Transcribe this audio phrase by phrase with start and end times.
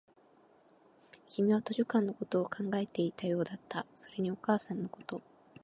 [1.29, 5.21] 君は図書館のことを考えていたようだった、それにお母さんのこと